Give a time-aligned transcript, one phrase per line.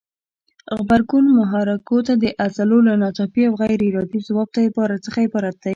[0.77, 4.47] غبرګون محرکو ته د عضلو له ناڅاپي او غیر ارادي ځواب
[5.05, 5.69] څخه عبارت دی.